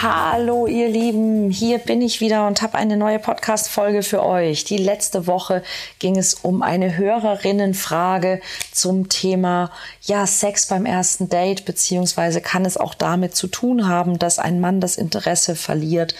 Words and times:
Hallo 0.00 0.68
ihr 0.68 0.88
Lieben, 0.88 1.50
hier 1.50 1.78
bin 1.78 2.02
ich 2.02 2.20
wieder 2.20 2.46
und 2.46 2.62
habe 2.62 2.78
eine 2.78 2.96
neue 2.96 3.18
Podcast-Folge 3.18 4.04
für 4.04 4.24
euch. 4.24 4.62
Die 4.62 4.76
letzte 4.76 5.26
Woche 5.26 5.64
ging 5.98 6.16
es 6.16 6.34
um 6.34 6.62
eine 6.62 6.96
Hörerinnenfrage 6.96 8.40
zum 8.70 9.08
Thema 9.08 9.72
ja 10.02 10.24
Sex 10.24 10.66
beim 10.66 10.86
ersten 10.86 11.28
Date 11.28 11.64
beziehungsweise 11.64 12.40
kann 12.40 12.64
es 12.64 12.76
auch 12.76 12.94
damit 12.94 13.34
zu 13.34 13.48
tun 13.48 13.88
haben, 13.88 14.20
dass 14.20 14.38
ein 14.38 14.60
Mann 14.60 14.80
das 14.80 14.98
Interesse 14.98 15.56
verliert, 15.56 16.14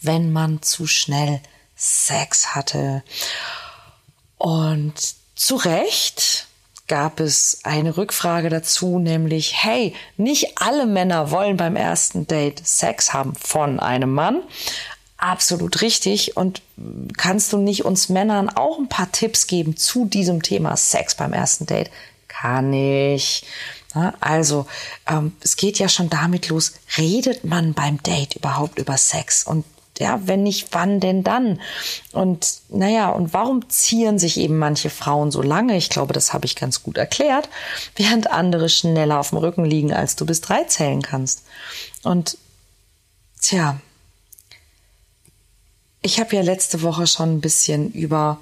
wenn 0.00 0.30
man 0.30 0.62
zu 0.62 0.86
schnell 0.86 1.40
Sex 1.74 2.54
hatte. 2.54 3.02
Und 4.38 4.94
zu 5.34 5.56
Recht 5.56 6.46
gab 6.86 7.20
es 7.20 7.60
eine 7.64 7.96
Rückfrage 7.96 8.50
dazu, 8.50 8.98
nämlich, 8.98 9.62
hey, 9.62 9.94
nicht 10.16 10.58
alle 10.60 10.86
Männer 10.86 11.30
wollen 11.30 11.56
beim 11.56 11.76
ersten 11.76 12.26
Date 12.26 12.66
Sex 12.66 13.12
haben 13.12 13.34
von 13.34 13.80
einem 13.80 14.12
Mann. 14.12 14.42
Absolut 15.16 15.80
richtig. 15.80 16.36
Und 16.36 16.60
kannst 17.16 17.52
du 17.52 17.56
nicht 17.56 17.84
uns 17.84 18.10
Männern 18.10 18.50
auch 18.50 18.78
ein 18.78 18.88
paar 18.88 19.10
Tipps 19.10 19.46
geben 19.46 19.76
zu 19.76 20.04
diesem 20.04 20.42
Thema 20.42 20.76
Sex 20.76 21.14
beim 21.14 21.32
ersten 21.32 21.66
Date? 21.66 21.90
Kann 22.28 22.72
ich. 22.72 23.44
Also, 24.20 24.66
ähm, 25.08 25.32
es 25.40 25.56
geht 25.56 25.78
ja 25.78 25.88
schon 25.88 26.10
damit 26.10 26.48
los, 26.48 26.74
redet 26.98 27.44
man 27.44 27.74
beim 27.74 28.02
Date 28.02 28.34
überhaupt 28.34 28.78
über 28.78 28.96
Sex? 28.96 29.44
Und 29.44 29.64
ja, 29.98 30.20
wenn 30.26 30.42
nicht, 30.42 30.68
wann 30.72 31.00
denn 31.00 31.22
dann? 31.22 31.60
Und 32.12 32.60
naja, 32.68 33.10
und 33.10 33.32
warum 33.32 33.68
zieren 33.68 34.18
sich 34.18 34.38
eben 34.38 34.58
manche 34.58 34.90
Frauen 34.90 35.30
so 35.30 35.42
lange? 35.42 35.76
Ich 35.76 35.88
glaube, 35.88 36.12
das 36.12 36.32
habe 36.32 36.46
ich 36.46 36.56
ganz 36.56 36.82
gut 36.82 36.96
erklärt, 36.96 37.48
während 37.96 38.30
andere 38.30 38.68
schneller 38.68 39.20
auf 39.20 39.30
dem 39.30 39.38
Rücken 39.38 39.64
liegen, 39.64 39.92
als 39.92 40.16
du 40.16 40.26
bis 40.26 40.40
drei 40.40 40.64
zählen 40.64 41.02
kannst. 41.02 41.42
Und 42.02 42.38
tja, 43.40 43.80
ich 46.02 46.20
habe 46.20 46.36
ja 46.36 46.42
letzte 46.42 46.82
Woche 46.82 47.06
schon 47.06 47.36
ein 47.36 47.40
bisschen 47.40 47.90
über 47.92 48.38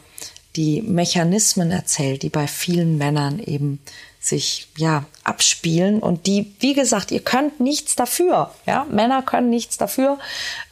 die 0.56 0.82
Mechanismen 0.82 1.70
erzählt, 1.70 2.22
die 2.22 2.28
bei 2.28 2.46
vielen 2.46 2.98
Männern 2.98 3.38
eben 3.38 3.78
sich 4.22 4.68
ja 4.76 5.04
abspielen 5.24 5.98
und 5.98 6.26
die, 6.26 6.54
wie 6.60 6.74
gesagt, 6.74 7.10
ihr 7.10 7.20
könnt 7.20 7.58
nichts 7.58 7.96
dafür. 7.96 8.52
Ja, 8.66 8.86
Männer 8.88 9.22
können 9.22 9.50
nichts 9.50 9.78
dafür. 9.78 10.18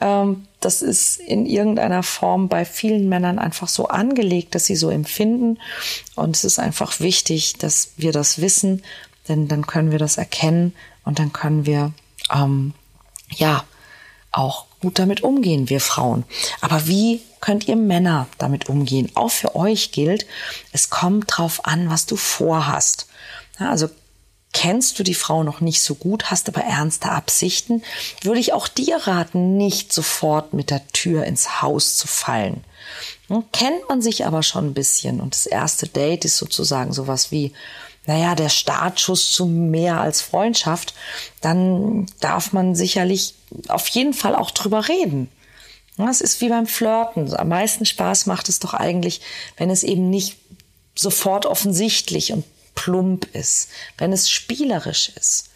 Ähm, 0.00 0.46
das 0.60 0.82
ist 0.82 1.18
in 1.18 1.46
irgendeiner 1.46 2.04
Form 2.04 2.48
bei 2.48 2.64
vielen 2.64 3.08
Männern 3.08 3.40
einfach 3.40 3.66
so 3.66 3.88
angelegt, 3.88 4.54
dass 4.54 4.66
sie 4.66 4.76
so 4.76 4.88
empfinden. 4.88 5.58
Und 6.14 6.36
es 6.36 6.44
ist 6.44 6.60
einfach 6.60 7.00
wichtig, 7.00 7.54
dass 7.54 7.90
wir 7.96 8.12
das 8.12 8.40
wissen, 8.40 8.82
denn 9.26 9.48
dann 9.48 9.66
können 9.66 9.90
wir 9.90 9.98
das 9.98 10.16
erkennen 10.16 10.72
und 11.04 11.18
dann 11.18 11.32
können 11.32 11.66
wir 11.66 11.92
ähm, 12.32 12.72
ja 13.30 13.64
auch 14.30 14.66
gut 14.80 15.00
damit 15.00 15.22
umgehen, 15.22 15.68
wir 15.68 15.80
Frauen. 15.80 16.24
Aber 16.60 16.86
wie 16.86 17.20
könnt 17.40 17.66
ihr 17.66 17.76
Männer 17.76 18.28
damit 18.38 18.68
umgehen? 18.68 19.10
Auch 19.14 19.30
für 19.30 19.56
euch 19.56 19.90
gilt, 19.90 20.26
es 20.72 20.88
kommt 20.88 21.24
drauf 21.28 21.64
an, 21.64 21.90
was 21.90 22.06
du 22.06 22.14
vorhast. 22.14 23.08
Ja, 23.60 23.70
also 23.70 23.88
kennst 24.52 24.98
du 24.98 25.04
die 25.04 25.14
Frau 25.14 25.44
noch 25.44 25.60
nicht 25.60 25.82
so 25.82 25.94
gut, 25.94 26.30
hast 26.30 26.48
aber 26.48 26.62
ernste 26.62 27.10
Absichten, 27.10 27.82
würde 28.22 28.40
ich 28.40 28.52
auch 28.52 28.66
dir 28.66 28.96
raten, 28.96 29.56
nicht 29.56 29.92
sofort 29.92 30.54
mit 30.54 30.70
der 30.70 30.86
Tür 30.88 31.24
ins 31.24 31.62
Haus 31.62 31.96
zu 31.96 32.08
fallen. 32.08 32.64
Hm, 33.28 33.44
kennt 33.52 33.88
man 33.88 34.02
sich 34.02 34.26
aber 34.26 34.42
schon 34.42 34.68
ein 34.68 34.74
bisschen 34.74 35.20
und 35.20 35.34
das 35.34 35.46
erste 35.46 35.86
Date 35.86 36.24
ist 36.24 36.38
sozusagen 36.38 36.92
sowas 36.92 37.30
wie, 37.30 37.52
naja, 38.06 38.34
der 38.34 38.48
Startschuss 38.48 39.30
zu 39.30 39.46
mehr 39.46 40.00
als 40.00 40.20
Freundschaft, 40.22 40.94
dann 41.40 42.06
darf 42.18 42.52
man 42.52 42.74
sicherlich 42.74 43.34
auf 43.68 43.86
jeden 43.88 44.14
Fall 44.14 44.34
auch 44.34 44.50
drüber 44.50 44.88
reden. 44.88 45.30
Es 46.08 46.22
ist 46.22 46.40
wie 46.40 46.48
beim 46.48 46.66
Flirten. 46.66 47.34
Am 47.34 47.48
meisten 47.48 47.84
Spaß 47.84 48.24
macht 48.24 48.48
es 48.48 48.58
doch 48.58 48.72
eigentlich, 48.72 49.20
wenn 49.58 49.68
es 49.68 49.82
eben 49.82 50.08
nicht 50.08 50.38
sofort 50.94 51.44
offensichtlich 51.44 52.32
und 52.32 52.44
plump 52.80 53.26
ist, 53.34 53.68
wenn 53.98 54.10
es 54.10 54.30
spielerisch 54.30 55.10
ist. 55.10 55.50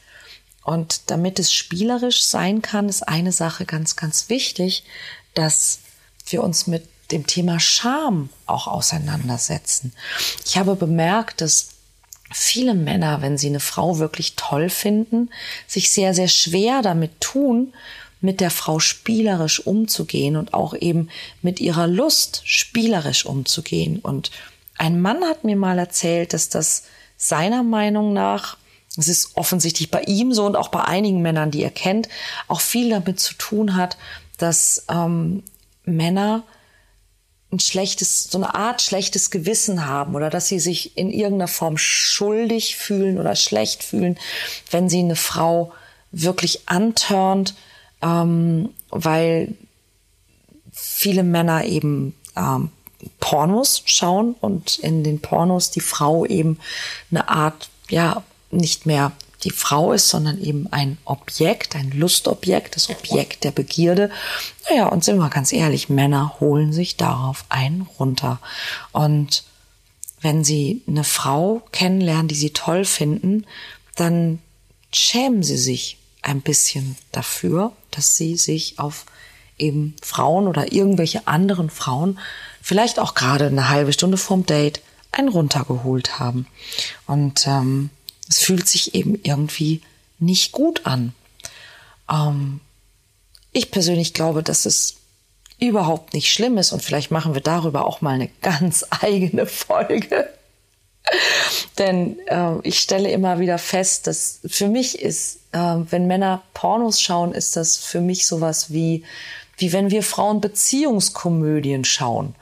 Und 0.62 1.10
damit 1.10 1.38
es 1.38 1.50
spielerisch 1.52 2.22
sein 2.22 2.60
kann, 2.60 2.90
ist 2.90 3.08
eine 3.08 3.32
Sache 3.32 3.64
ganz, 3.64 3.96
ganz 3.96 4.28
wichtig, 4.28 4.84
dass 5.32 5.78
wir 6.26 6.42
uns 6.42 6.66
mit 6.66 6.86
dem 7.12 7.26
Thema 7.26 7.60
Scham 7.60 8.28
auch 8.44 8.66
auseinandersetzen. 8.66 9.94
Ich 10.44 10.58
habe 10.58 10.76
bemerkt, 10.76 11.40
dass 11.40 11.68
viele 12.30 12.74
Männer, 12.74 13.22
wenn 13.22 13.38
sie 13.38 13.48
eine 13.48 13.60
Frau 13.60 13.98
wirklich 13.98 14.36
toll 14.36 14.68
finden, 14.68 15.30
sich 15.66 15.92
sehr, 15.92 16.12
sehr 16.12 16.28
schwer 16.28 16.82
damit 16.82 17.22
tun, 17.22 17.72
mit 18.20 18.40
der 18.40 18.50
Frau 18.50 18.80
spielerisch 18.80 19.66
umzugehen 19.66 20.36
und 20.36 20.52
auch 20.52 20.74
eben 20.74 21.08
mit 21.40 21.58
ihrer 21.58 21.86
Lust 21.86 22.42
spielerisch 22.44 23.24
umzugehen. 23.24 24.00
Und 24.00 24.30
ein 24.76 25.00
Mann 25.00 25.24
hat 25.24 25.44
mir 25.44 25.56
mal 25.56 25.78
erzählt, 25.78 26.34
dass 26.34 26.50
das 26.50 26.84
seiner 27.16 27.62
Meinung 27.62 28.12
nach, 28.12 28.56
es 28.96 29.08
ist 29.08 29.36
offensichtlich 29.36 29.90
bei 29.90 30.02
ihm 30.02 30.32
so 30.32 30.44
und 30.44 30.56
auch 30.56 30.68
bei 30.68 30.82
einigen 30.82 31.22
Männern, 31.22 31.50
die 31.50 31.62
er 31.62 31.70
kennt, 31.70 32.08
auch 32.48 32.60
viel 32.60 32.90
damit 32.90 33.18
zu 33.18 33.34
tun 33.34 33.76
hat, 33.76 33.96
dass 34.38 34.84
ähm, 34.88 35.42
Männer 35.84 36.44
ein 37.54 37.60
schlechtes, 37.60 38.24
so 38.24 38.38
eine 38.38 38.54
Art 38.54 38.82
schlechtes 38.82 39.30
Gewissen 39.30 39.86
haben 39.86 40.14
oder 40.14 40.30
dass 40.30 40.48
sie 40.48 40.58
sich 40.58 40.96
in 40.96 41.10
irgendeiner 41.10 41.48
Form 41.48 41.78
schuldig 41.78 42.76
fühlen 42.76 43.18
oder 43.18 43.36
schlecht 43.36 43.82
fühlen, 43.82 44.18
wenn 44.70 44.88
sie 44.88 45.00
eine 45.00 45.16
Frau 45.16 45.72
wirklich 46.10 46.68
antörnt, 46.68 47.54
ähm, 48.02 48.70
weil 48.90 49.54
viele 50.72 51.22
Männer 51.22 51.64
eben 51.64 52.14
ähm, 52.36 52.70
Pornos 53.20 53.82
schauen 53.84 54.34
und 54.40 54.78
in 54.78 55.04
den 55.04 55.20
Pornos 55.20 55.70
die 55.70 55.80
Frau 55.80 56.24
eben 56.24 56.58
eine 57.10 57.28
Art, 57.28 57.70
ja, 57.88 58.22
nicht 58.50 58.86
mehr 58.86 59.12
die 59.44 59.50
Frau 59.50 59.92
ist, 59.92 60.08
sondern 60.08 60.40
eben 60.40 60.68
ein 60.72 60.96
Objekt, 61.04 61.76
ein 61.76 61.90
Lustobjekt, 61.90 62.76
das 62.76 62.88
Objekt 62.88 63.44
der 63.44 63.50
Begierde. 63.50 64.10
Naja, 64.68 64.86
und 64.86 65.04
sind 65.04 65.18
wir 65.18 65.28
ganz 65.28 65.52
ehrlich, 65.52 65.88
Männer 65.88 66.36
holen 66.40 66.72
sich 66.72 66.96
darauf 66.96 67.44
einen 67.50 67.82
runter. 67.98 68.40
Und 68.92 69.44
wenn 70.22 70.44
sie 70.44 70.82
eine 70.88 71.04
Frau 71.04 71.62
kennenlernen, 71.72 72.28
die 72.28 72.34
sie 72.34 72.50
toll 72.50 72.84
finden, 72.84 73.46
dann 73.96 74.40
schämen 74.92 75.42
sie 75.42 75.58
sich 75.58 75.98
ein 76.22 76.40
bisschen 76.40 76.96
dafür, 77.12 77.72
dass 77.90 78.16
sie 78.16 78.36
sich 78.36 78.78
auf 78.78 79.04
eben 79.58 79.94
Frauen 80.02 80.48
oder 80.48 80.72
irgendwelche 80.72 81.26
anderen 81.28 81.70
Frauen 81.70 82.18
vielleicht 82.64 82.98
auch 82.98 83.14
gerade 83.14 83.46
eine 83.46 83.68
halbe 83.68 83.92
Stunde 83.92 84.16
vorm 84.16 84.46
Date 84.46 84.80
einen 85.12 85.28
runtergeholt 85.28 86.18
haben. 86.18 86.46
Und 87.06 87.46
ähm, 87.46 87.90
es 88.26 88.38
fühlt 88.38 88.66
sich 88.66 88.94
eben 88.94 89.20
irgendwie 89.22 89.82
nicht 90.18 90.52
gut 90.52 90.86
an. 90.86 91.12
Ähm, 92.10 92.60
ich 93.52 93.70
persönlich 93.70 94.14
glaube, 94.14 94.42
dass 94.42 94.64
es 94.64 94.96
überhaupt 95.60 96.14
nicht 96.14 96.32
schlimm 96.32 96.56
ist 96.56 96.72
und 96.72 96.82
vielleicht 96.82 97.10
machen 97.10 97.34
wir 97.34 97.42
darüber 97.42 97.84
auch 97.84 98.00
mal 98.00 98.14
eine 98.14 98.30
ganz 98.40 98.86
eigene 99.02 99.44
Folge. 99.44 100.30
Denn 101.78 102.18
äh, 102.28 102.54
ich 102.62 102.78
stelle 102.78 103.10
immer 103.10 103.40
wieder 103.40 103.58
fest, 103.58 104.06
dass 104.06 104.40
für 104.46 104.68
mich 104.68 105.00
ist, 105.00 105.40
äh, 105.52 105.58
wenn 105.58 106.06
Männer 106.06 106.42
Pornos 106.54 106.98
schauen, 106.98 107.32
ist 107.32 107.56
das 107.56 107.76
für 107.76 108.00
mich 108.00 108.26
sowas 108.26 108.72
wie, 108.72 109.04
wie 109.58 109.74
wenn 109.74 109.90
wir 109.90 110.02
Frauen 110.02 110.40
Beziehungskomödien 110.40 111.84
schauen. 111.84 112.34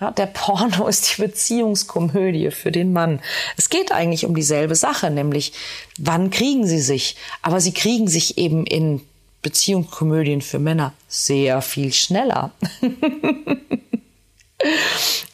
Ja, 0.00 0.10
der 0.10 0.26
Porno 0.26 0.88
ist 0.88 1.16
die 1.16 1.22
Beziehungskomödie 1.22 2.50
für 2.50 2.72
den 2.72 2.92
Mann. 2.92 3.20
Es 3.56 3.68
geht 3.68 3.92
eigentlich 3.92 4.24
um 4.24 4.34
dieselbe 4.34 4.74
Sache, 4.74 5.10
nämlich 5.10 5.52
wann 5.98 6.30
kriegen 6.30 6.66
sie 6.66 6.80
sich? 6.80 7.16
Aber 7.42 7.60
sie 7.60 7.72
kriegen 7.72 8.08
sich 8.08 8.38
eben 8.38 8.64
in 8.64 9.02
Beziehungskomödien 9.42 10.40
für 10.40 10.58
Männer 10.58 10.94
sehr 11.08 11.60
viel 11.60 11.92
schneller. 11.92 12.52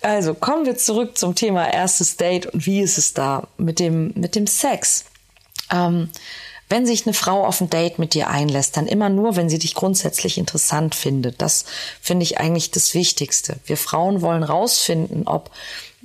also 0.03 0.35
kommen 0.35 0.67
wir 0.67 0.77
zurück 0.77 1.17
zum 1.17 1.35
Thema 1.35 1.69
erstes 1.69 2.17
Date 2.17 2.47
und 2.47 2.67
wie 2.67 2.81
ist 2.81 2.99
es 2.99 3.15
da 3.15 3.47
mit 3.59 3.79
dem, 3.79 4.13
mit 4.17 4.35
dem 4.35 4.49
Sex? 4.49 5.05
Ähm, 5.73 6.11
wenn 6.69 6.87
sich 6.87 7.07
eine 7.07 7.15
Frau 7.15 7.45
auf 7.45 7.61
ein 7.61 7.71
Date 7.71 7.99
mit 7.99 8.15
dir 8.15 8.29
einlässt, 8.29 8.77
dann 8.77 8.87
immer 8.87 9.09
nur, 9.09 9.37
wenn 9.37 9.49
sie 9.49 9.59
dich 9.59 9.75
grundsätzlich 9.75 10.39
interessant 10.39 10.95
findet. 10.95 11.41
Das 11.41 11.65
finde 12.01 12.25
ich 12.25 12.39
eigentlich 12.39 12.71
das 12.71 12.95
Wichtigste. 12.95 13.59
Wir 13.67 13.77
Frauen 13.77 14.21
wollen 14.21 14.43
rausfinden, 14.43 15.27
ob 15.27 15.51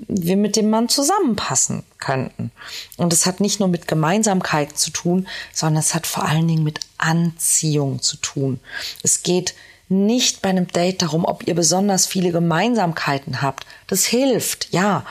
wir 0.07 0.37
mit 0.37 0.55
dem 0.55 0.69
Mann 0.69 0.89
zusammenpassen 0.89 1.83
könnten. 1.99 2.51
Und 2.97 3.13
es 3.13 3.25
hat 3.25 3.39
nicht 3.39 3.59
nur 3.59 3.69
mit 3.69 3.87
Gemeinsamkeiten 3.87 4.75
zu 4.75 4.91
tun, 4.91 5.27
sondern 5.53 5.79
es 5.79 5.93
hat 5.93 6.07
vor 6.07 6.25
allen 6.25 6.47
Dingen 6.47 6.63
mit 6.63 6.79
Anziehung 6.97 8.01
zu 8.01 8.17
tun. 8.17 8.59
Es 9.03 9.23
geht 9.23 9.53
nicht 9.89 10.41
bei 10.41 10.49
einem 10.49 10.67
Date 10.67 11.01
darum, 11.01 11.25
ob 11.25 11.47
ihr 11.47 11.53
besonders 11.55 12.07
viele 12.07 12.31
Gemeinsamkeiten 12.31 13.41
habt. 13.41 13.65
Das 13.87 14.05
hilft, 14.05 14.69
ja. 14.71 15.05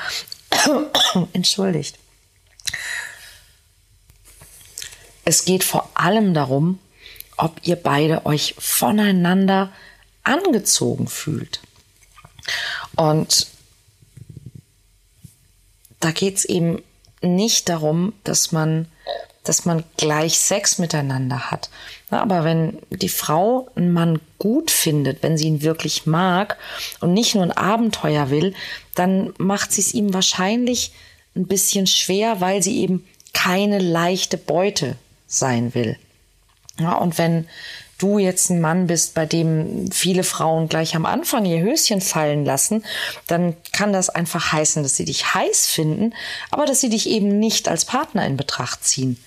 Entschuldigt. 1.32 1.98
Es 5.30 5.44
geht 5.44 5.62
vor 5.62 5.88
allem 5.94 6.34
darum, 6.34 6.80
ob 7.36 7.60
ihr 7.62 7.76
beide 7.76 8.26
euch 8.26 8.56
voneinander 8.58 9.70
angezogen 10.24 11.06
fühlt. 11.06 11.60
Und 12.96 13.46
da 16.00 16.10
geht 16.10 16.38
es 16.38 16.44
eben 16.44 16.82
nicht 17.22 17.68
darum, 17.68 18.12
dass 18.24 18.50
man, 18.50 18.88
dass 19.44 19.64
man 19.64 19.84
gleich 19.96 20.36
Sex 20.36 20.78
miteinander 20.78 21.52
hat. 21.52 21.70
Aber 22.10 22.42
wenn 22.42 22.82
die 22.90 23.08
Frau 23.08 23.70
einen 23.76 23.92
Mann 23.92 24.18
gut 24.40 24.72
findet, 24.72 25.22
wenn 25.22 25.38
sie 25.38 25.46
ihn 25.46 25.62
wirklich 25.62 26.06
mag 26.06 26.58
und 26.98 27.12
nicht 27.12 27.36
nur 27.36 27.44
ein 27.44 27.52
Abenteuer 27.52 28.30
will, 28.30 28.52
dann 28.96 29.32
macht 29.38 29.70
sie 29.70 29.82
es 29.82 29.94
ihm 29.94 30.12
wahrscheinlich 30.12 30.90
ein 31.36 31.46
bisschen 31.46 31.86
schwer, 31.86 32.40
weil 32.40 32.64
sie 32.64 32.80
eben 32.80 33.06
keine 33.32 33.78
leichte 33.78 34.36
Beute 34.36 34.96
sein 35.30 35.74
will. 35.74 35.96
Ja, 36.78 36.96
und 36.96 37.16
wenn 37.16 37.46
du 37.98 38.18
jetzt 38.18 38.50
ein 38.50 38.60
Mann 38.60 38.86
bist, 38.86 39.14
bei 39.14 39.26
dem 39.26 39.90
viele 39.92 40.24
Frauen 40.24 40.68
gleich 40.68 40.96
am 40.96 41.06
Anfang 41.06 41.44
ihr 41.44 41.60
Höschen 41.60 42.00
fallen 42.00 42.44
lassen, 42.44 42.84
dann 43.26 43.56
kann 43.72 43.92
das 43.92 44.08
einfach 44.10 44.52
heißen, 44.52 44.82
dass 44.82 44.96
sie 44.96 45.04
dich 45.04 45.34
heiß 45.34 45.66
finden, 45.66 46.14
aber 46.50 46.66
dass 46.66 46.80
sie 46.80 46.88
dich 46.88 47.08
eben 47.08 47.38
nicht 47.38 47.68
als 47.68 47.84
Partner 47.84 48.26
in 48.26 48.36
Betracht 48.36 48.84
ziehen. 48.84 49.22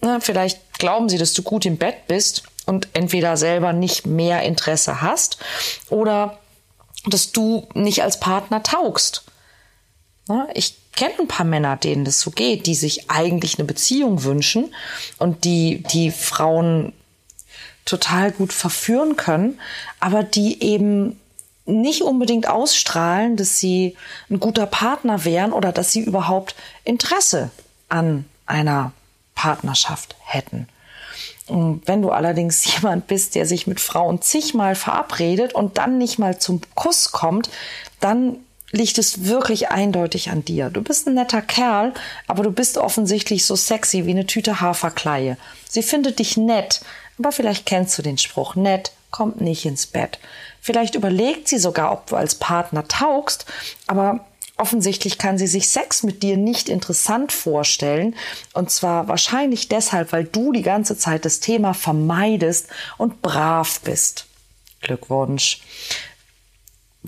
Na, 0.00 0.20
vielleicht 0.20 0.78
glauben 0.78 1.08
sie, 1.08 1.18
dass 1.18 1.34
du 1.34 1.42
gut 1.42 1.66
im 1.66 1.76
Bett 1.76 2.06
bist 2.06 2.44
und 2.64 2.88
entweder 2.94 3.36
selber 3.36 3.72
nicht 3.72 4.06
mehr 4.06 4.42
Interesse 4.42 5.02
hast 5.02 5.38
oder 5.90 6.38
dass 7.06 7.32
du 7.32 7.68
nicht 7.74 8.02
als 8.02 8.18
Partner 8.18 8.62
taugst. 8.62 9.24
Na, 10.26 10.48
ich 10.54 10.76
kenne 11.00 11.14
ein 11.18 11.28
paar 11.28 11.46
Männer, 11.46 11.78
denen 11.78 12.04
das 12.04 12.20
so 12.20 12.30
geht, 12.30 12.66
die 12.66 12.74
sich 12.74 13.10
eigentlich 13.10 13.58
eine 13.58 13.64
Beziehung 13.64 14.22
wünschen 14.22 14.74
und 15.16 15.44
die 15.44 15.82
die 15.94 16.10
Frauen 16.10 16.92
total 17.86 18.32
gut 18.32 18.52
verführen 18.52 19.16
können, 19.16 19.58
aber 19.98 20.22
die 20.22 20.62
eben 20.62 21.18
nicht 21.64 22.02
unbedingt 22.02 22.46
ausstrahlen, 22.46 23.38
dass 23.38 23.58
sie 23.58 23.96
ein 24.28 24.40
guter 24.40 24.66
Partner 24.66 25.24
wären 25.24 25.54
oder 25.54 25.72
dass 25.72 25.90
sie 25.90 26.00
überhaupt 26.00 26.54
Interesse 26.84 27.50
an 27.88 28.26
einer 28.44 28.92
Partnerschaft 29.34 30.16
hätten. 30.22 30.68
Wenn 31.48 32.02
du 32.02 32.10
allerdings 32.10 32.74
jemand 32.76 33.06
bist, 33.06 33.36
der 33.36 33.46
sich 33.46 33.66
mit 33.66 33.80
Frauen 33.80 34.20
zigmal 34.20 34.74
verabredet 34.74 35.54
und 35.54 35.78
dann 35.78 35.96
nicht 35.96 36.18
mal 36.18 36.38
zum 36.38 36.60
Kuss 36.74 37.10
kommt, 37.10 37.48
dann 38.00 38.36
liegt 38.72 38.98
es 38.98 39.24
wirklich 39.24 39.70
eindeutig 39.70 40.30
an 40.30 40.44
dir. 40.44 40.70
Du 40.70 40.82
bist 40.82 41.06
ein 41.06 41.14
netter 41.14 41.42
Kerl, 41.42 41.92
aber 42.26 42.42
du 42.42 42.50
bist 42.50 42.78
offensichtlich 42.78 43.44
so 43.44 43.56
sexy 43.56 44.06
wie 44.06 44.10
eine 44.10 44.26
Tüte 44.26 44.60
Haferkleie. 44.60 45.36
Sie 45.68 45.82
findet 45.82 46.18
dich 46.18 46.36
nett, 46.36 46.80
aber 47.18 47.32
vielleicht 47.32 47.66
kennst 47.66 47.98
du 47.98 48.02
den 48.02 48.18
Spruch, 48.18 48.54
nett 48.54 48.92
kommt 49.10 49.40
nicht 49.40 49.64
ins 49.66 49.86
Bett. 49.86 50.18
Vielleicht 50.60 50.94
überlegt 50.94 51.48
sie 51.48 51.58
sogar, 51.58 51.92
ob 51.92 52.06
du 52.06 52.16
als 52.16 52.36
Partner 52.36 52.86
taugst, 52.86 53.46
aber 53.86 54.24
offensichtlich 54.56 55.18
kann 55.18 55.38
sie 55.38 55.46
sich 55.46 55.68
Sex 55.70 56.02
mit 56.02 56.22
dir 56.22 56.36
nicht 56.36 56.68
interessant 56.68 57.32
vorstellen. 57.32 58.14
Und 58.52 58.70
zwar 58.70 59.08
wahrscheinlich 59.08 59.68
deshalb, 59.68 60.12
weil 60.12 60.24
du 60.24 60.52
die 60.52 60.62
ganze 60.62 60.96
Zeit 60.96 61.24
das 61.24 61.40
Thema 61.40 61.74
vermeidest 61.74 62.68
und 62.98 63.22
brav 63.22 63.80
bist. 63.80 64.26
Glückwunsch. 64.82 65.62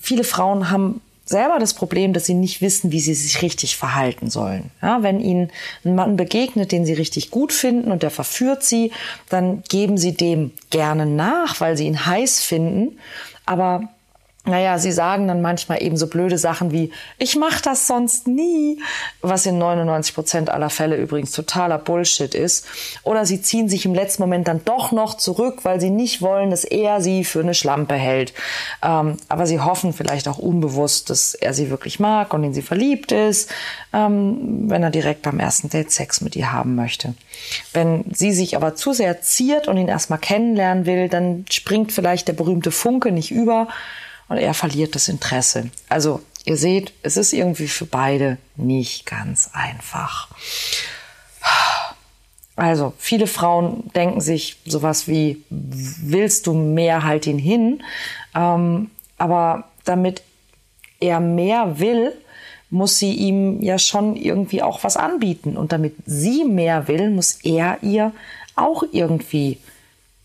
Viele 0.00 0.25
Frauen 0.25 0.70
haben 0.70 1.03
selber 1.32 1.58
das 1.58 1.75
Problem, 1.75 2.12
dass 2.12 2.26
sie 2.26 2.34
nicht 2.34 2.61
wissen, 2.61 2.93
wie 2.93 3.00
sie 3.00 3.14
sich 3.14 3.43
richtig 3.43 3.76
verhalten 3.76 4.31
sollen. 4.31 4.70
Ja, 4.81 5.02
wenn 5.02 5.19
ihnen 5.19 5.50
ein 5.84 5.96
Mann 5.96 6.17
begegnet, 6.17 6.70
den 6.70 6.87
sie 6.87 6.93
richtig 6.93 7.32
gut 7.32 7.52
finden 7.52 7.90
und 7.90 8.05
der 8.05 8.11
verführt 8.11 8.62
sie, 8.62 8.93
dann 9.29 9.64
geben 9.69 9.99
sie 9.99 10.12
dem 10.12 10.52
gerne 10.70 11.06
nach, 11.06 11.61
weil 11.61 11.76
sie 11.76 11.87
ihn 11.87 12.06
heiß 12.06 12.43
finden. 12.43 12.99
Aber 13.44 13.88
naja, 14.44 14.77
sie 14.79 14.91
sagen 14.91 15.29
dann 15.29 15.41
manchmal 15.41 15.81
eben 15.85 15.97
so 15.97 16.09
blöde 16.09 16.37
Sachen 16.37 16.73
wie, 16.73 16.91
ich 17.17 17.37
mache 17.37 17.62
das 17.62 17.87
sonst 17.87 18.27
nie, 18.27 18.81
was 19.21 19.47
in 19.47 19.56
99 19.56 20.17
Prozent 20.17 20.50
aller 20.50 20.69
Fälle 20.69 20.97
übrigens 20.97 21.31
totaler 21.31 21.79
Bullshit 21.79 22.35
ist. 22.35 22.67
Oder 23.05 23.25
sie 23.25 23.41
ziehen 23.41 23.69
sich 23.69 23.87
im 23.87 23.94
letzten 23.94 24.21
Moment 24.23 24.49
dann 24.49 24.65
doch 24.65 24.91
noch 24.91 25.17
zurück, 25.17 25.61
weil 25.62 25.81
sie 25.81 25.91
nicht 25.91 26.23
wollen, 26.23 26.50
dass 26.50 26.65
er 26.65 27.00
sie 27.00 27.23
für 27.23 27.39
eine 27.39 27.55
Schlampe 27.55 27.94
hält. 27.94 28.33
Ähm, 28.83 29.17
aber 29.29 29.47
sie 29.47 29.61
hoffen 29.61 29.93
vielleicht 29.93 30.27
auch 30.27 30.39
unbewusst, 30.39 31.11
dass 31.11 31.35
er 31.35 31.55
sie 31.55 31.71
wirklich 31.71 32.00
mag 32.00 32.35
und 32.35 32.43
in 32.43 32.53
sie 32.53 32.62
verliebt 32.62 33.12
ist, 33.12 33.49
ähm, 33.93 34.69
wenn 34.69 34.83
er 34.83 34.91
direkt 34.91 35.23
beim 35.23 35.39
ersten 35.39 35.71
Date 35.71 35.93
Sex 35.93 36.21
mit 36.21 36.35
ihr 36.35 36.50
haben 36.50 36.75
möchte. 36.75 37.15
Wenn 37.73 38.05
sie 38.12 38.33
sich 38.33 38.56
aber 38.56 38.75
zu 38.75 38.93
sehr 38.93 39.23
ziert 39.23 39.69
und 39.69 39.77
ihn 39.77 39.87
erstmal 39.87 40.19
kennenlernen 40.19 40.85
will, 40.85 41.09
dann 41.09 41.44
springt 41.49 41.93
vielleicht 41.93 42.27
der 42.27 42.33
berühmte 42.33 42.73
Funke 42.73 43.12
nicht 43.12 43.31
über 43.31 43.69
und 44.32 44.38
er 44.38 44.55
verliert 44.55 44.94
das 44.94 45.08
Interesse. 45.08 45.69
Also 45.90 46.23
ihr 46.46 46.56
seht, 46.56 46.94
es 47.02 47.19
ist 47.19 47.34
irgendwie 47.34 47.69
für 47.69 47.84
beide 47.84 48.38
nicht 48.56 49.05
ganz 49.05 49.50
einfach. 49.52 50.29
Also 52.56 52.94
viele 52.96 53.26
Frauen 53.26 53.90
denken 53.94 54.23
sich 54.23 54.56
sowas 54.64 55.06
wie, 55.06 55.43
willst 55.50 56.46
du 56.46 56.55
mehr, 56.55 57.05
halt 57.05 57.26
ihn 57.26 57.38
hin. 57.38 57.82
Ähm, 58.34 58.90
aber 59.19 59.64
damit 59.84 60.23
er 60.99 61.20
mehr 61.20 61.79
will, 61.79 62.14
muss 62.70 62.99
sie 62.99 63.12
ihm 63.12 63.61
ja 63.61 63.79
schon 63.79 64.17
irgendwie 64.17 64.62
auch 64.62 64.82
was 64.82 64.96
anbieten. 64.96 65.58
Und 65.58 65.73
damit 65.73 65.94
sie 66.06 66.44
mehr 66.44 66.88
will, 66.88 67.11
muss 67.11 67.40
er 67.43 67.82
ihr 67.82 68.12
auch 68.56 68.82
irgendwie 68.93 69.58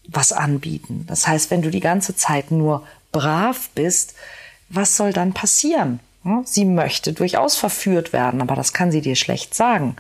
was 0.08 0.32
anbieten. 0.32 1.04
Das 1.08 1.28
heißt, 1.28 1.52
wenn 1.52 1.62
du 1.62 1.70
die 1.70 1.82
ganze 1.82 2.16
Zeit 2.16 2.52
nur 2.52 2.84
brav 3.18 3.70
bist, 3.74 4.14
was 4.70 4.96
soll 4.96 5.12
dann 5.12 5.34
passieren? 5.34 6.00
Sie 6.44 6.66
möchte 6.66 7.14
durchaus 7.14 7.56
verführt 7.56 8.12
werden, 8.12 8.42
aber 8.42 8.56
das 8.56 8.74
kann 8.74 8.92
sie 8.92 9.02
dir 9.02 9.16
schlecht 9.16 9.56
sagen. 9.56 9.96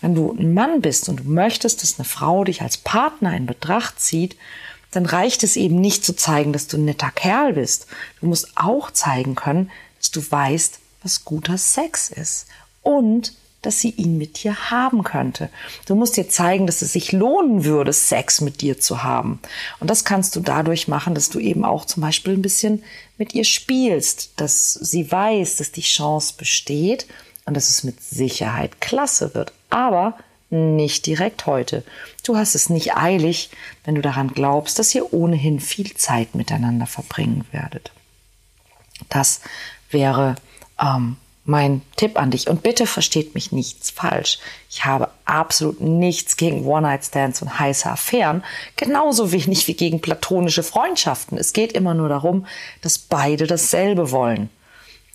Wenn 0.00 0.14
du 0.14 0.32
ein 0.32 0.54
Mann 0.54 0.80
bist 0.80 1.08
und 1.08 1.20
du 1.20 1.24
möchtest, 1.24 1.82
dass 1.82 1.98
eine 1.98 2.04
Frau 2.04 2.44
dich 2.44 2.62
als 2.62 2.76
Partner 2.78 3.36
in 3.36 3.46
Betracht 3.46 4.00
zieht, 4.00 4.36
dann 4.92 5.06
reicht 5.06 5.42
es 5.42 5.56
eben 5.56 5.80
nicht 5.80 6.04
zu 6.04 6.14
zeigen, 6.14 6.52
dass 6.52 6.68
du 6.68 6.76
ein 6.76 6.84
netter 6.84 7.10
Kerl 7.10 7.54
bist. 7.54 7.88
Du 8.20 8.26
musst 8.26 8.56
auch 8.56 8.90
zeigen 8.92 9.34
können, 9.34 9.70
dass 9.98 10.12
du 10.12 10.22
weißt, 10.22 10.78
was 11.02 11.24
guter 11.24 11.58
Sex 11.58 12.08
ist 12.08 12.46
und 12.82 13.34
dass 13.62 13.80
sie 13.80 13.90
ihn 13.90 14.18
mit 14.18 14.42
dir 14.42 14.70
haben 14.70 15.02
könnte. 15.02 15.48
Du 15.86 15.94
musst 15.94 16.16
dir 16.16 16.28
zeigen, 16.28 16.66
dass 16.66 16.82
es 16.82 16.92
sich 16.92 17.12
lohnen 17.12 17.64
würde, 17.64 17.92
Sex 17.92 18.40
mit 18.40 18.60
dir 18.60 18.78
zu 18.78 19.02
haben. 19.02 19.40
Und 19.80 19.90
das 19.90 20.04
kannst 20.04 20.36
du 20.36 20.40
dadurch 20.40 20.88
machen, 20.88 21.14
dass 21.14 21.30
du 21.30 21.38
eben 21.38 21.64
auch 21.64 21.84
zum 21.84 22.00
Beispiel 22.00 22.34
ein 22.34 22.42
bisschen 22.42 22.84
mit 23.18 23.34
ihr 23.34 23.44
spielst, 23.44 24.32
dass 24.36 24.72
sie 24.74 25.10
weiß, 25.10 25.56
dass 25.56 25.72
die 25.72 25.80
Chance 25.80 26.34
besteht 26.36 27.06
und 27.44 27.54
dass 27.54 27.70
es 27.70 27.82
mit 27.82 28.02
Sicherheit 28.02 28.80
klasse 28.80 29.34
wird. 29.34 29.52
Aber 29.70 30.16
nicht 30.50 31.06
direkt 31.06 31.46
heute. 31.46 31.82
Du 32.24 32.36
hast 32.36 32.54
es 32.54 32.70
nicht 32.70 32.96
eilig, 32.96 33.50
wenn 33.84 33.96
du 33.96 34.02
daran 34.02 34.28
glaubst, 34.28 34.78
dass 34.78 34.94
ihr 34.94 35.12
ohnehin 35.12 35.58
viel 35.58 35.94
Zeit 35.94 36.34
miteinander 36.34 36.86
verbringen 36.86 37.44
werdet. 37.50 37.90
Das 39.08 39.40
wäre 39.90 40.36
ähm, 40.80 41.16
mein 41.46 41.82
Tipp 41.96 42.18
an 42.18 42.30
dich. 42.30 42.48
Und 42.48 42.62
bitte 42.62 42.86
versteht 42.86 43.34
mich 43.34 43.52
nichts 43.52 43.90
falsch. 43.90 44.38
Ich 44.68 44.84
habe 44.84 45.08
absolut 45.24 45.80
nichts 45.80 46.36
gegen 46.36 46.66
One-Night-Stands 46.66 47.40
und 47.40 47.58
heiße 47.58 47.88
Affären. 47.88 48.44
Genauso 48.76 49.32
wenig 49.32 49.66
wie 49.68 49.74
gegen 49.74 50.00
platonische 50.00 50.62
Freundschaften. 50.62 51.38
Es 51.38 51.52
geht 51.52 51.72
immer 51.72 51.94
nur 51.94 52.08
darum, 52.08 52.46
dass 52.82 52.98
beide 52.98 53.46
dasselbe 53.46 54.10
wollen. 54.10 54.50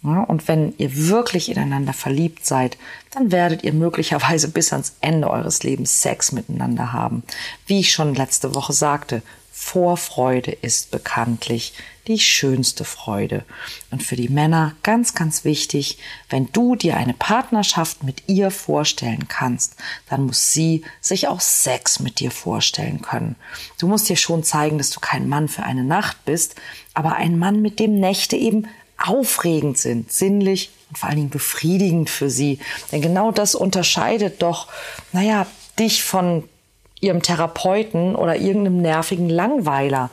Ja, 0.03 0.23
und 0.23 0.47
wenn 0.47 0.73
ihr 0.77 1.09
wirklich 1.09 1.51
ineinander 1.51 1.93
verliebt 1.93 2.43
seid, 2.43 2.77
dann 3.11 3.31
werdet 3.31 3.63
ihr 3.63 3.73
möglicherweise 3.73 4.47
bis 4.47 4.71
ans 4.73 4.95
Ende 4.99 5.29
eures 5.29 5.61
Lebens 5.61 6.01
Sex 6.01 6.31
miteinander 6.31 6.91
haben. 6.91 7.21
Wie 7.67 7.81
ich 7.81 7.91
schon 7.91 8.15
letzte 8.15 8.55
Woche 8.55 8.73
sagte, 8.73 9.21
Vorfreude 9.51 10.51
ist 10.51 10.89
bekanntlich 10.89 11.73
die 12.07 12.19
schönste 12.19 12.83
Freude. 12.83 13.45
Und 13.91 14.03
für 14.03 14.15
die 14.15 14.29
Männer 14.29 14.75
ganz, 14.83 15.13
ganz 15.13 15.43
wichtig, 15.43 15.97
wenn 16.29 16.51
du 16.51 16.75
dir 16.75 16.97
eine 16.97 17.13
Partnerschaft 17.13 18.03
mit 18.03 18.23
ihr 18.27 18.51
vorstellen 18.51 19.27
kannst, 19.27 19.75
dann 20.09 20.25
muss 20.25 20.51
sie 20.51 20.83
sich 20.99 21.27
auch 21.27 21.41
Sex 21.41 21.99
mit 21.99 22.19
dir 22.19 22.31
vorstellen 22.31 23.01
können. 23.01 23.35
Du 23.79 23.87
musst 23.87 24.09
dir 24.09 24.15
schon 24.15 24.43
zeigen, 24.43 24.77
dass 24.77 24.89
du 24.89 24.99
kein 24.99 25.29
Mann 25.29 25.47
für 25.47 25.63
eine 25.63 25.83
Nacht 25.83 26.25
bist, 26.25 26.55
aber 26.93 27.15
ein 27.15 27.37
Mann, 27.37 27.61
mit 27.61 27.79
dem 27.79 27.99
Nächte 27.99 28.35
eben 28.35 28.67
aufregend 28.97 29.77
sind, 29.77 30.11
sinnlich 30.11 30.71
und 30.89 30.97
vor 30.97 31.09
allen 31.09 31.17
Dingen 31.17 31.29
befriedigend 31.29 32.09
für 32.09 32.29
sie. 32.29 32.59
Denn 32.91 33.01
genau 33.01 33.31
das 33.31 33.55
unterscheidet 33.55 34.41
doch, 34.41 34.67
naja, 35.11 35.47
dich 35.79 36.03
von 36.03 36.43
ihrem 37.01 37.21
Therapeuten 37.21 38.15
oder 38.15 38.37
irgendeinem 38.37 38.81
nervigen 38.81 39.29
Langweiler. 39.29 40.09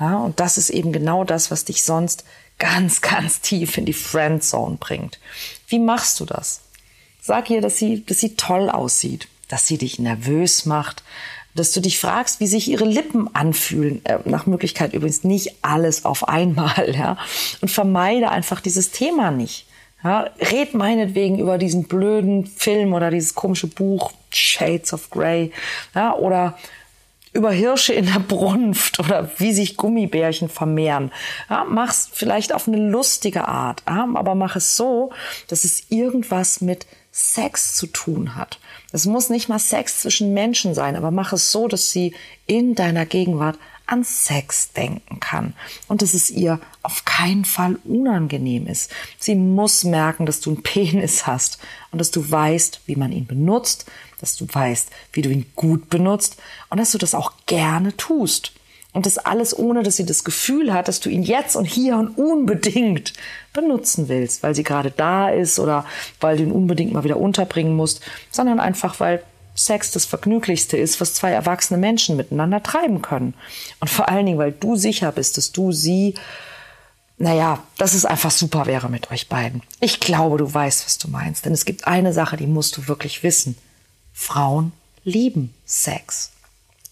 Ja, 0.00 0.18
und 0.18 0.40
das 0.40 0.56
ist 0.58 0.70
eben 0.70 0.92
genau 0.92 1.24
das, 1.24 1.50
was 1.50 1.64
dich 1.64 1.84
sonst 1.84 2.24
ganz, 2.58 3.00
ganz 3.02 3.40
tief 3.40 3.76
in 3.76 3.84
die 3.84 3.92
Friendzone 3.92 4.76
bringt. 4.78 5.18
Wie 5.66 5.78
machst 5.78 6.18
du 6.20 6.24
das? 6.24 6.62
Sag 7.20 7.50
ihr, 7.50 7.60
dass 7.60 7.76
sie, 7.76 8.04
dass 8.06 8.20
sie 8.20 8.36
toll 8.36 8.70
aussieht, 8.70 9.28
dass 9.48 9.66
sie 9.66 9.76
dich 9.76 9.98
nervös 9.98 10.64
macht, 10.64 11.02
dass 11.54 11.72
du 11.72 11.80
dich 11.80 11.98
fragst, 11.98 12.40
wie 12.40 12.46
sich 12.46 12.68
ihre 12.68 12.84
Lippen 12.84 13.34
anfühlen. 13.34 14.04
Äh, 14.04 14.18
nach 14.24 14.46
Möglichkeit 14.46 14.94
übrigens 14.94 15.24
nicht 15.24 15.56
alles 15.62 16.04
auf 16.04 16.28
einmal, 16.28 16.94
ja. 16.96 17.18
Und 17.60 17.70
vermeide 17.70 18.30
einfach 18.30 18.60
dieses 18.60 18.90
Thema 18.92 19.30
nicht. 19.30 19.66
Ja, 20.04 20.30
red 20.38 20.74
meinetwegen 20.74 21.40
über 21.40 21.58
diesen 21.58 21.84
blöden 21.84 22.46
Film 22.46 22.92
oder 22.92 23.10
dieses 23.10 23.34
komische 23.34 23.66
Buch 23.66 24.12
Shades 24.30 24.92
of 24.92 25.10
Grey, 25.10 25.52
ja, 25.94 26.14
oder 26.14 26.58
über 27.32 27.50
Hirsche 27.52 27.92
in 27.92 28.06
der 28.06 28.20
Brunft 28.20 28.98
oder 28.98 29.30
wie 29.38 29.52
sich 29.52 29.76
Gummibärchen 29.76 30.48
vermehren. 30.48 31.12
Ja, 31.48 31.64
mach's 31.64 32.08
vielleicht 32.12 32.54
auf 32.54 32.66
eine 32.66 32.78
lustige 32.78 33.46
Art, 33.46 33.82
aber 33.84 34.34
mach 34.34 34.56
es 34.56 34.76
so, 34.76 35.12
dass 35.46 35.64
es 35.64 35.84
irgendwas 35.90 36.60
mit 36.60 36.86
Sex 37.12 37.76
zu 37.76 37.86
tun 37.86 38.34
hat. 38.34 38.58
Es 38.92 39.06
muss 39.06 39.28
nicht 39.28 39.48
mal 39.48 39.58
Sex 39.58 40.00
zwischen 40.00 40.34
Menschen 40.34 40.74
sein, 40.74 40.96
aber 40.96 41.10
mach 41.10 41.32
es 41.32 41.52
so, 41.52 41.68
dass 41.68 41.90
sie 41.90 42.14
in 42.46 42.74
deiner 42.74 43.06
Gegenwart 43.06 43.58
an 43.88 44.04
Sex 44.04 44.72
denken 44.72 45.18
kann 45.18 45.54
und 45.88 46.02
dass 46.02 46.14
es 46.14 46.30
ihr 46.30 46.60
auf 46.82 47.04
keinen 47.04 47.44
Fall 47.44 47.78
unangenehm 47.84 48.66
ist. 48.66 48.90
Sie 49.18 49.34
muss 49.34 49.84
merken, 49.84 50.26
dass 50.26 50.40
du 50.40 50.50
einen 50.50 50.62
Penis 50.62 51.26
hast 51.26 51.58
und 51.90 51.98
dass 51.98 52.10
du 52.10 52.30
weißt, 52.30 52.82
wie 52.86 52.96
man 52.96 53.12
ihn 53.12 53.26
benutzt, 53.26 53.86
dass 54.20 54.36
du 54.36 54.46
weißt, 54.50 54.90
wie 55.12 55.22
du 55.22 55.30
ihn 55.30 55.46
gut 55.56 55.88
benutzt 55.90 56.36
und 56.70 56.78
dass 56.78 56.92
du 56.92 56.98
das 56.98 57.14
auch 57.14 57.32
gerne 57.46 57.96
tust. 57.96 58.52
Und 58.92 59.06
das 59.06 59.18
alles 59.18 59.56
ohne, 59.56 59.82
dass 59.82 59.96
sie 59.96 60.06
das 60.06 60.24
Gefühl 60.24 60.72
hat, 60.72 60.88
dass 60.88 61.00
du 61.00 61.10
ihn 61.10 61.22
jetzt 61.22 61.56
und 61.56 61.66
hier 61.66 61.98
und 61.98 62.16
unbedingt 62.16 63.12
benutzen 63.52 64.08
willst, 64.08 64.42
weil 64.42 64.54
sie 64.54 64.64
gerade 64.64 64.90
da 64.90 65.28
ist 65.28 65.58
oder 65.58 65.84
weil 66.20 66.38
du 66.38 66.44
ihn 66.44 66.52
unbedingt 66.52 66.92
mal 66.92 67.04
wieder 67.04 67.18
unterbringen 67.18 67.76
musst, 67.76 68.00
sondern 68.30 68.60
einfach, 68.60 68.98
weil 68.98 69.22
Sex 69.58 69.90
das 69.90 70.04
Vergnüglichste 70.04 70.76
ist, 70.76 71.00
was 71.00 71.14
zwei 71.14 71.30
erwachsene 71.30 71.78
Menschen 71.78 72.16
miteinander 72.16 72.62
treiben 72.62 73.02
können. 73.02 73.34
Und 73.80 73.88
vor 73.88 74.08
allen 74.08 74.26
Dingen, 74.26 74.38
weil 74.38 74.52
du 74.52 74.76
sicher 74.76 75.12
bist, 75.12 75.36
dass 75.36 75.52
du 75.52 75.72
sie, 75.72 76.14
naja, 77.18 77.62
dass 77.76 77.94
es 77.94 78.04
einfach 78.04 78.30
super 78.30 78.66
wäre 78.66 78.88
mit 78.88 79.10
euch 79.10 79.28
beiden. 79.28 79.62
Ich 79.80 80.00
glaube, 80.00 80.38
du 80.38 80.52
weißt, 80.52 80.86
was 80.86 80.98
du 80.98 81.08
meinst. 81.08 81.44
Denn 81.44 81.52
es 81.52 81.64
gibt 81.64 81.86
eine 81.86 82.12
Sache, 82.12 82.36
die 82.36 82.46
musst 82.46 82.76
du 82.76 82.88
wirklich 82.88 83.22
wissen. 83.22 83.58
Frauen 84.12 84.72
lieben 85.04 85.54
Sex. 85.64 86.30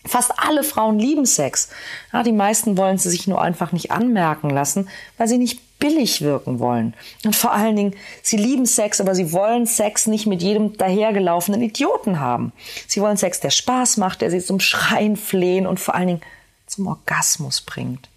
Fast 0.04 0.32
alle 0.38 0.62
Frauen 0.62 0.98
lieben 0.98 1.26
Sex. 1.26 1.68
Ja, 2.12 2.22
die 2.22 2.32
meisten 2.32 2.76
wollen 2.76 2.98
sie 2.98 3.10
sich 3.10 3.26
nur 3.26 3.42
einfach 3.42 3.72
nicht 3.72 3.90
anmerken 3.90 4.50
lassen, 4.50 4.88
weil 5.18 5.28
sie 5.28 5.38
nicht 5.38 5.60
billig 5.78 6.22
wirken 6.22 6.58
wollen. 6.58 6.94
Und 7.24 7.36
vor 7.36 7.52
allen 7.52 7.76
Dingen, 7.76 7.94
sie 8.22 8.36
lieben 8.36 8.66
Sex, 8.66 9.00
aber 9.00 9.14
sie 9.14 9.32
wollen 9.32 9.66
Sex 9.66 10.06
nicht 10.06 10.26
mit 10.26 10.42
jedem 10.42 10.76
dahergelaufenen 10.76 11.62
Idioten 11.62 12.20
haben. 12.20 12.52
Sie 12.86 13.00
wollen 13.00 13.16
Sex, 13.16 13.40
der 13.40 13.50
Spaß 13.50 13.96
macht, 13.98 14.20
der 14.20 14.30
sie 14.30 14.40
zum 14.40 14.60
Schreien 14.60 15.16
flehen 15.16 15.66
und 15.66 15.80
vor 15.80 15.94
allen 15.94 16.08
Dingen 16.08 16.22
zum 16.66 16.86
Orgasmus 16.86 17.60
bringt. 17.60 18.08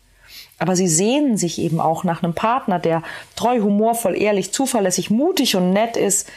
Aber 0.58 0.76
sie 0.76 0.88
sehnen 0.88 1.38
sich 1.38 1.60
eben 1.60 1.80
auch 1.80 2.04
nach 2.04 2.22
einem 2.22 2.34
Partner, 2.34 2.80
der 2.80 3.02
treu, 3.36 3.62
humorvoll, 3.62 4.16
ehrlich, 4.18 4.52
zuverlässig, 4.52 5.10
mutig 5.10 5.56
und 5.56 5.72
nett 5.72 5.96
ist 5.96 6.30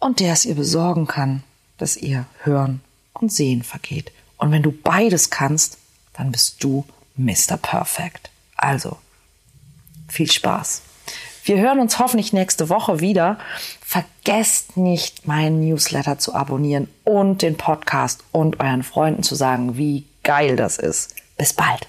und 0.00 0.20
der 0.20 0.32
es 0.32 0.44
ihr 0.44 0.56
besorgen 0.56 1.06
kann, 1.06 1.42
dass 1.78 1.96
ihr 1.96 2.26
Hören 2.42 2.80
und 3.12 3.32
Sehen 3.32 3.62
vergeht. 3.62 4.12
Und 4.36 4.50
wenn 4.50 4.62
du 4.62 4.72
beides 4.72 5.30
kannst, 5.30 5.78
dann 6.14 6.32
bist 6.32 6.62
du 6.64 6.84
Mr. 7.16 7.56
Perfect. 7.60 8.30
Also, 8.56 8.96
viel 10.08 10.30
Spaß. 10.30 10.82
Wir 11.44 11.58
hören 11.58 11.78
uns 11.78 11.98
hoffentlich 11.98 12.32
nächste 12.32 12.68
Woche 12.68 13.00
wieder. 13.00 13.38
Vergesst 13.80 14.76
nicht, 14.76 15.26
meinen 15.26 15.60
Newsletter 15.66 16.18
zu 16.18 16.34
abonnieren 16.34 16.88
und 17.04 17.40
den 17.40 17.56
Podcast 17.56 18.22
und 18.32 18.60
euren 18.60 18.82
Freunden 18.82 19.22
zu 19.22 19.34
sagen, 19.34 19.78
wie 19.78 20.04
geil 20.24 20.56
das 20.56 20.76
ist. 20.78 21.14
Bis 21.38 21.54
bald. 21.54 21.88